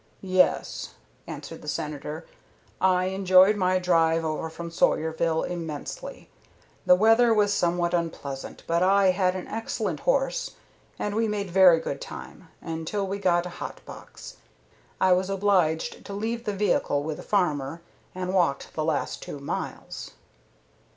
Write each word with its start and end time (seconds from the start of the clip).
"Yes," 0.23 0.95
answered 1.27 1.61
the 1.61 1.67
Senator. 1.67 2.25
"I 2.81 3.05
enjoyed 3.13 3.55
my 3.55 3.77
drive 3.77 4.25
over 4.25 4.49
from 4.49 4.71
Sawyerville 4.71 5.43
immensely. 5.43 6.27
The 6.87 6.95
weather 6.95 7.31
was 7.35 7.53
somewhat 7.53 7.93
unpleasant, 7.93 8.63
but 8.65 8.81
I 8.81 9.11
had 9.11 9.35
an 9.35 9.47
excellent 9.47 9.99
horse 9.99 10.55
and 10.97 11.13
we 11.13 11.27
made 11.27 11.51
very 11.51 11.79
good 11.79 12.01
time, 12.01 12.47
until 12.61 13.05
we 13.05 13.19
got 13.19 13.45
a 13.45 13.49
hot 13.61 13.79
box. 13.85 14.37
I 14.99 15.13
was 15.13 15.29
obliged 15.29 16.03
to 16.05 16.13
leave 16.13 16.45
the 16.45 16.53
vehicle 16.55 17.03
with 17.03 17.19
a 17.19 17.21
farmer, 17.21 17.83
and 18.15 18.33
walked 18.33 18.73
the 18.73 18.83
last 18.83 19.21
two 19.21 19.37
miles." 19.37 20.13